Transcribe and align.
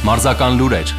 Մարզական 0.00 0.54
լուրեր 0.56 0.90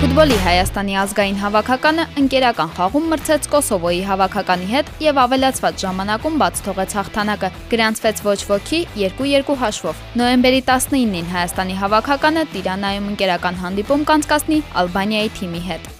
Ֆուտբոլի 0.00 0.38
Հայաստանի 0.46 0.96
ազգային 1.02 1.38
հավաքականը 1.42 2.08
ընկերական 2.22 2.72
խաղում 2.78 3.06
մրցեց 3.12 3.46
Կոսովոյի 3.52 4.02
հավաքականի 4.08 4.68
հետ 4.72 4.92
եւ 5.04 5.22
ավելացված 5.26 5.84
ժամանակում 5.84 6.36
բաց 6.42 6.66
թողեց 6.66 6.98
հաղթանակը։ 6.98 7.54
Գրանցվեց 7.72 8.26
ոչ 8.32 8.38
ոքի 8.56 8.84
2-2 9.04 9.56
հաշվով։ 9.68 10.04
Նոյեմբերի 10.22 10.62
19-ին 10.68 11.32
Հայաստանի 11.38 11.80
հավաքականը 11.86 12.46
Տիրանայում 12.56 13.10
ընկերական 13.16 13.64
հանդիպում 13.66 14.06
կանցկացնի 14.12 14.62
Ալբանիայի 14.84 15.34
թիմի 15.40 15.66
հետ։ 15.72 15.91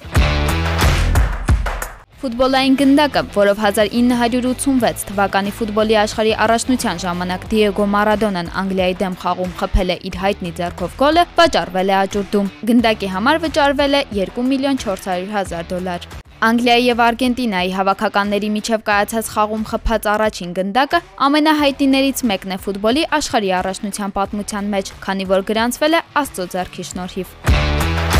Ֆուտբոլային 2.22 2.74
գնդակը, 2.78 3.20
որով 3.34 3.60
1986 3.66 5.00
թվականի 5.08 5.52
ֆուտբոլի 5.58 5.96
աշխարհի 6.02 6.34
առաջնության 6.44 7.00
ժամանակ 7.02 7.46
Դիեգո 7.50 7.86
Մարադոնան 7.94 8.50
Անգլիայի 8.62 8.94
դեմ 9.00 9.16
խաղում 9.22 9.56
խփել 9.58 9.90
է 9.90 9.96
իր 10.06 10.18
հայտնի 10.22 10.52
ձեռքով 10.60 10.94
գոլը, 11.02 11.24
վճարվել 11.40 11.90
է 11.90 11.96
աճուրդում։ 12.02 12.52
Գնդակի 12.70 13.10
համար 13.16 13.42
վճարվել 13.42 13.98
է 13.98 14.04
2 14.20 14.46
միլիոն 14.52 14.78
400 14.84 15.26
հազար 15.34 15.66
դոլար։ 15.74 16.08
Անգլիայի 16.52 16.86
եւ 16.92 17.02
Արգենտինայի 17.10 17.74
հավաքականների 17.82 18.54
միջև 18.54 18.86
կայացած 18.86 19.34
խաղում 19.34 19.66
խփած 19.72 20.08
առաջին 20.14 20.56
գնդակը 20.62 21.02
ամենահայտիներից 21.26 22.24
մեկն 22.30 22.54
է 22.54 22.62
ֆուտբոլի 22.62 23.04
աշխարհի 23.18 23.54
առաջնության 23.62 24.16
պատմության 24.22 24.72
մեջ, 24.78 24.96
քանի 25.06 25.30
որ 25.34 25.46
գրանցվել 25.50 25.98
է 25.98 26.06
Աստծո 26.22 26.50
ձեռքի 26.54 26.90
շնորհիվ։ 26.92 28.11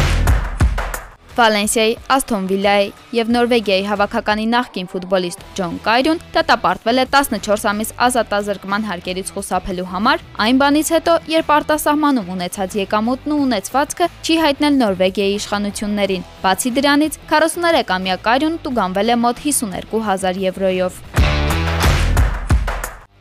Վալենսիայի, 1.33 1.93
Ասթոն 2.13 2.47
Վիլայի 2.51 2.89
եւ 3.17 3.31
Նորվեգիայի 3.33 3.85
հավաքականի 3.89 4.43
նախկին 4.53 4.89
ֆուտբոլիստ 4.93 5.45
Ջոն 5.57 5.79
Կայրուն 5.87 6.21
դատապարտվել 6.35 7.01
է 7.03 7.07
14 7.15 7.65
ամիս 7.73 7.93
ազատազրկման 8.07 8.85
հարկերից 8.91 9.33
խուսափելու 9.37 9.87
համար, 9.95 10.27
այն 10.45 10.61
բանից 10.61 10.93
հետո, 10.97 11.15
երբ 11.33 11.55
արտասահմանում 11.57 12.31
ունեցած 12.37 12.77
եկամուտն 12.83 13.33
ու 13.33 13.41
ունեցվածքը 13.47 14.11
չի 14.21 14.37
հայտնել 14.45 14.79
Նորվեգիայի 14.83 15.39
իշխանություններին։ 15.41 16.29
Բացի 16.45 16.75
դրանից, 16.77 17.19
43-ամյա 17.33 18.21
Կայրուն 18.29 18.61
տուգանվել 18.67 19.17
է 19.17 19.19
մոտ 19.25 19.43
52000 19.49 20.45
եվրոյով։ 20.53 21.03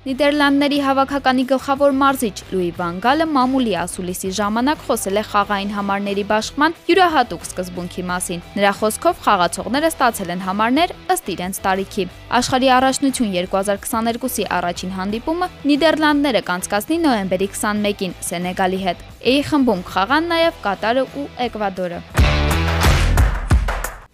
Նիդերլանդների 0.01 0.77
հավաքականի 0.81 1.43
գլխավոր 1.51 1.91
մարզիչ 1.93 2.37
Լուի 2.49 2.69
Վանգալը 2.73 3.25
մամուլի 3.35 3.73
ասուլիսի 3.83 4.31
ժամանակ 4.33 4.79
խոսել 4.87 5.19
է 5.21 5.23
խաղային 5.27 5.73
համարների 5.75 6.23
բաշխման 6.31 6.75
յուրահատուկ 6.87 7.45
սկզբունքի 7.45 8.05
մասին։ 8.07 8.41
Նրա 8.55 8.71
խոսքով 8.79 9.21
խաղացողները 9.27 9.91
ստացել 9.93 10.33
են 10.33 10.41
համարներ 10.47 10.95
ըստ 11.13 11.29
իրենց 11.35 11.61
տարիքի։ 11.67 12.07
Աշխարհի 12.41 12.73
առաջնություն 12.81 13.35
2022-ի 13.37 14.47
առաջին 14.57 14.95
հանդիպումը 14.97 15.51
Նիդերլանդները 15.69 16.41
կանցկացնի 16.49 16.99
նոյեմբերի 17.05 17.51
21-ին 17.61 18.17
Սենեգալի 18.31 18.81
հետ։ 18.87 19.05
Էի 19.21 19.45
խմբում 19.51 19.85
կխաղան 19.91 20.33
նաև 20.33 20.59
Կատարը 20.65 21.05
ու 21.13 21.29
Էկվադորը։ 21.45 22.20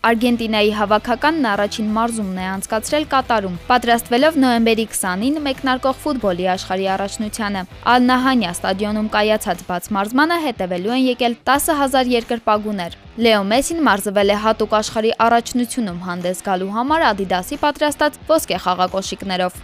Արգենտինայի 0.07 0.69
հավաքականն 0.71 1.45
առաջին 1.51 1.87
մարզումն 1.91 2.37
է 2.39 2.43
անցկացրել 2.47 3.05
Կատարում, 3.11 3.55
պատրաստվելով 3.67 4.37
նոյեմբերի 4.39 4.85
20-ին 4.93 5.39
մեկնարկող 5.47 5.97
ֆուտբոլի 6.03 6.45
աշխարհի 6.53 6.87
առաջնությանը։ 6.93 7.63
Ալ-Նահանյա 7.93 8.51
ստադիոնում 8.55 9.09
կայացած 9.17 9.65
բաց 9.67 9.89
մարզմանը 9.97 10.37
հետևելու 10.45 10.95
են 10.95 11.03
եկել 11.07 11.35
10000 11.51 12.13
երկրպագուներ։ 12.13 12.97
Լեո 13.27 13.43
Մեսին 13.51 13.83
մարզվել 13.89 14.31
է 14.31 14.39
հատուկ 14.47 14.77
աշխարհի 14.79 15.13
առաջնությունում 15.27 15.99
հանդես 16.07 16.43
գալու 16.47 16.71
համար 16.77 17.07
Adidas-ի 17.11 17.59
պատրաստած 17.67 18.19
ոսկե 18.31 18.63
խաղակոշիկներով։ 18.63 19.61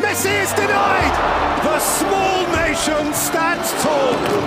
Messi 0.00 0.32
is 0.40 0.52
denied! 0.56 1.16
The 1.66 1.78
small 1.92 2.40
nation 2.56 3.12
stands 3.12 3.76
tall! 3.84 4.45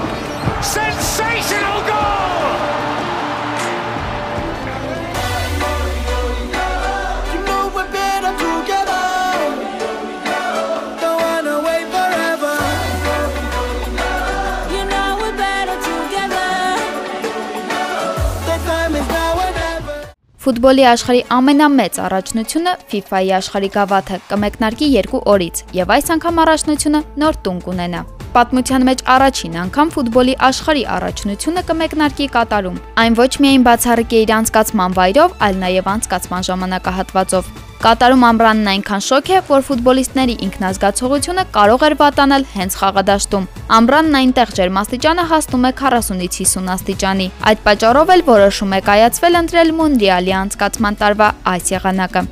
Ֆուտբոլի 20.39 20.83
աշխարհի 20.88 21.22
ամենամեծ 21.35 21.97
առաջնությունը 22.00 22.73
FIFA-ի 22.91 23.31
աշխարհի 23.35 23.69
գավաթը 23.73 24.19
կմեկնարկի 24.29 24.88
երկու 24.94 25.19
օրից, 25.33 25.61
եւ 25.75 25.91
այս 25.95 26.11
անգամ 26.16 26.39
առաջնությունը 26.45 27.01
նոր 27.23 27.39
տուն 27.44 27.59
կունենա։ 27.67 28.03
Պատմության 28.39 28.88
մեջ 28.88 29.03
առաջին 29.19 29.57
անգամ 29.67 29.91
ֆուտբոլի 29.99 30.35
աշխարհի 30.47 30.85
առաջնությունը 30.95 31.63
կմեկնարկի 31.73 32.28
Կատարում։ 32.39 32.83
Այն 33.03 33.17
ոչ 33.19 33.31
միայն 33.44 33.66
բացառիկ 33.67 34.16
է 34.16 34.22
իր 34.23 34.38
անցկացման 34.39 34.95
վայրով, 35.01 35.35
այլ 35.49 35.59
նաև 35.66 35.91
անցկացման 35.99 36.47
ժամանակահատվածով։ 36.49 37.51
Կատարում 37.79 38.23
ամռանն 38.28 38.66
այնքան 38.69 39.03
շոկ 39.06 39.29
է, 39.31 39.38
որ 39.47 39.62
ֆուտբոլիստների 39.63 40.34
ինքնազգացողությունը 40.45 41.45
կարող 41.56 41.85
էր 41.88 41.94
վատանալ 42.01 42.44
հենց 42.56 42.73
խաղադաշտում։ 42.79 43.45
Ամռանն 43.78 44.17
այնտեղ 44.19 44.51
ջերմաստիճանը 44.57 45.25
հասնում 45.29 45.67
է 45.69 45.72
40-ից 45.84 46.40
50 46.41 46.73
աստիճանի։ 46.73 47.28
Այդ 47.53 47.62
պատճառով 47.69 48.12
էլ 48.17 48.25
որոշում 48.31 48.75
է 48.75 48.81
կայացվել 48.90 49.40
ընտրել 49.44 49.72
Մունդիալի 49.79 50.35
անցկացման 50.41 51.00
տարվա 51.06 51.31
այս 51.56 51.73
եղանակը։ 51.78 52.25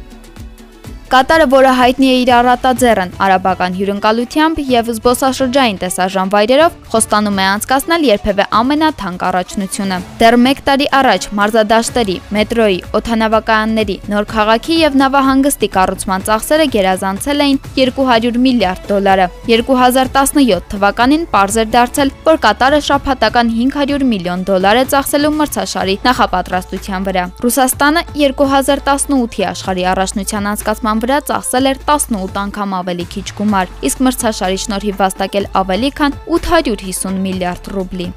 Կատարը, 1.08 1.46
որը 1.48 1.70
հայտնի 1.72 2.08
է 2.12 2.16
իր 2.20 2.30
առատաձեռն 2.36 3.12
արաբական 3.24 3.76
հյուրընկալությամբ 3.78 4.58
եւ 4.68 4.88
զբոսաշրջային 4.92 5.78
տեսարժան 5.80 6.32
վայրերով, 6.34 6.74
խոստանում 6.92 7.38
է 7.40 7.46
անցկացնել 7.48 8.08
երբևէ 8.08 8.46
ամենաթանկ 8.60 9.24
առաջնությունը։ 9.28 10.00
Դեռ 10.20 10.38
1 10.52 10.60
տարի 10.68 10.88
առաջ 11.00 11.28
մարզադաշտերի, 11.40 12.18
մետրոյի, 12.36 12.80
օթանավակայանների, 13.00 13.96
նոր 14.12 14.28
քաղաքի 14.36 14.76
եւ 14.82 14.98
նավահանգստի 15.00 15.70
կառուցման 15.78 16.28
ծախսերը 16.28 16.68
գերազանցել 16.76 17.46
էին 17.48 17.62
200 17.80 18.44
միլիարդ 18.44 18.92
դոլարը։ 18.92 19.30
2017 19.48 20.68
թվականին 20.76 21.26
պարզ 21.32 21.60
էր 21.64 21.72
դարձել, 21.78 22.14
որ 22.28 22.42
Կատարը 22.48 22.82
շաբաթական 22.92 23.54
500 23.56 24.10
միլիոն 24.12 24.46
դոլար 24.52 24.82
է 24.84 24.86
ծախսելու 24.92 25.34
մրցաշարի 25.40 25.98
նախապատրաստության 26.08 27.08
վրա։ 27.08 27.26
Ռուսաստանը 27.48 28.06
2018-ի 28.18 29.48
աշխարհի 29.54 29.88
առաջնության 29.96 30.52
անցկացման 30.52 30.97
Հայաստան 30.98 31.06
վրա 31.06 31.18
ծախսել 31.30 31.68
էր 31.70 31.80
18 31.86 32.38
անգամ 32.42 32.72
ավելի 32.74 33.06
քիչ 33.14 33.28
գումար, 33.38 33.74
իսկ 33.86 34.00
մրցաշարի 34.06 34.60
շնորհիվ 34.64 34.96
վաստակել 35.02 35.46
ավելի 35.62 35.90
քան 35.98 36.16
850 36.38 37.20
միլիարդ 37.26 37.70
ռուբլի։ 37.76 38.08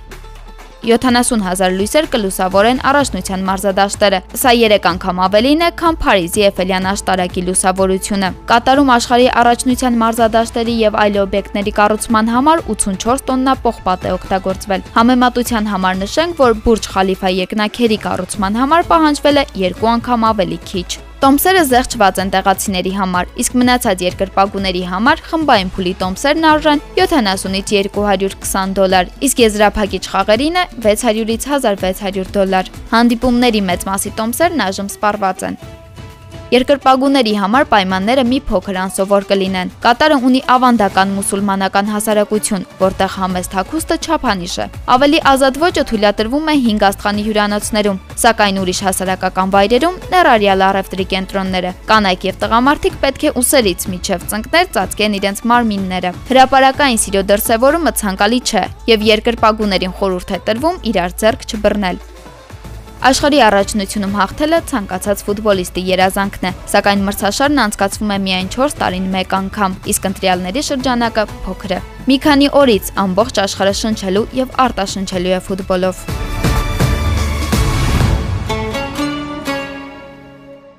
70 0.80 1.44
հազար 1.44 1.74
լույսեր 1.76 2.06
կլուսավորեն 2.14 2.78
առաջնության 2.90 3.44
մարզադաշտերը։ 3.48 4.20
Սա 4.40 4.52
3 4.60 4.88
անգամ 4.90 5.20
ավելին 5.26 5.64
է, 5.66 5.68
քան 5.76 5.98
Փարիզի 6.00 6.46
Էֆելյան 6.48 6.88
աշտարակի 6.94 7.44
լուսավորությունը։ 7.50 8.30
Կատարում 8.48 8.92
աշխարհի 8.96 9.28
առաջնության 9.44 10.00
մարզադաշտերի 10.00 10.78
եւ 10.80 10.98
այլ 11.04 11.20
օբյեկտների 11.26 11.76
կառուցման 11.80 12.32
համար 12.32 12.64
84 12.78 13.26
տոննա 13.28 13.56
պողպատ 13.66 14.08
է 14.08 14.14
օգտագործվել։ 14.16 14.88
Համեմատության 14.96 15.70
համար 15.74 16.00
նշենք, 16.06 16.40
որ 16.40 16.58
Բուրջ 16.64 16.90
Խալիֆա 16.96 17.36
երկնաքերի 17.44 18.02
կառուցման 18.08 18.60
համար 18.64 18.90
պահանջվել 18.94 19.44
է 19.44 19.46
2 19.68 19.94
անգամ 19.98 20.28
ավելի 20.32 20.60
քիչ։ 20.72 21.09
Տոմսերը 21.20 21.62
զեղչված 21.68 22.18
են 22.22 22.30
տեղացիների 22.32 22.90
համար, 22.96 23.32
իսկ 23.42 23.56
մնացած 23.60 24.04
երկրպագուների 24.06 24.80
համար 24.88 25.20
խմբային 25.26 25.72
փուլի 25.74 25.90
տոմսերն 26.00 26.46
արժեն 26.50 26.80
70-ից 26.96 27.90
220 27.96 28.72
դոլար, 28.78 29.10
իսկ 29.28 29.42
եզրափակիչ 29.44 30.00
խաղերինը 30.14 30.62
600-ից 30.86 31.44
1600 31.58 32.32
դոլար։ 32.38 32.72
Հանդիպումների 32.94 33.62
մեծ 33.68 33.86
մասի 33.90 34.14
տոմսերն 34.22 34.64
այժմ 34.70 34.90
սպառված 34.96 35.46
են։ 35.50 35.60
Երկրպագուների 36.50 37.32
համար 37.38 37.66
պայմանները 37.70 38.22
մի 38.26 38.38
փոքր 38.48 38.78
անսովոր 38.84 39.26
կլինեն։ 39.28 39.68
Կատարը 39.84 40.16
ունի 40.26 40.40
ավանդական 40.50 41.12
մուսուլմանական 41.14 41.92
հասարակություն, 41.94 42.64
որտեղ 42.80 43.12
համեստ 43.14 43.54
հագուստը 43.58 43.98
չափանիշ 44.00 44.56
է։ 44.64 44.66
Ավելի 44.96 45.20
ազատ 45.30 45.60
ոճը 45.62 45.84
թույլատրվում 45.92 46.50
է 46.50 46.56
5 46.66 46.84
աստղանի 46.90 47.26
հյուրանոցներում, 47.28 48.02
սակայն 48.24 48.60
ուրիշ 48.66 48.82
հասարակական 48.90 49.54
վայրերում 49.54 50.00
ներառյալ 50.10 50.66
առևտրի 50.70 51.06
կենտրոնները։ 51.14 51.74
Կանայք 51.86 52.26
եւ 52.30 52.40
տղամարդիկ 52.42 53.00
պետք 53.06 53.22
է 53.30 53.34
ուսերից 53.38 53.88
միջև 53.94 54.28
ծնկներ 54.34 54.70
ծածկեն 54.74 55.18
իրենց 55.22 55.44
մարմինները։ 55.54 56.16
Հրապարակային 56.34 57.02
սիրո 57.06 57.26
դրսևորումը 57.30 57.94
ցանկալի 58.02 58.40
չէ 58.50 58.64
եւ 58.90 59.10
երկրպագուներին 59.14 59.98
խորհուրդ 60.02 60.34
է 60.34 60.46
տրվում 60.50 60.82
իրար 60.90 61.20
ձեռք 61.22 61.46
չբռնել։ 61.46 62.08
Աշխարհի 63.00 63.38
առաջնությունում 63.40 64.16
հաղթելը 64.18 64.56
ցանկացած 64.68 65.22
ֆուտբոլիստի 65.24 65.84
երազանքն 65.86 66.44
է, 66.44 66.52
սակայն 66.68 67.06
մրցաշարն 67.06 67.62
անցկացվում 67.64 68.12
է 68.12 68.18
միայն 68.26 68.50
4 68.52 68.76
տարին 68.82 69.06
մեկ 69.16 69.36
անգամ, 69.40 69.76
իսկ 69.94 70.08
ընտրյալների 70.10 70.64
շրջանակը 70.68 71.24
փոքր 71.48 71.76
է։ 71.80 71.82
Մի 72.10 72.18
քանի 72.28 72.50
օրից 72.60 72.90
ամբողջ 73.08 73.40
աշխարհը 73.48 73.78
շնչելու 73.80 74.26
եւ 74.44 74.52
արտաշնչելու 74.66 75.38
է 75.38 75.40
ֆուտբոլով։ 75.48 76.04